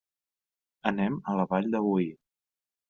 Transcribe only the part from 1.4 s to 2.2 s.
la Vall de Boí.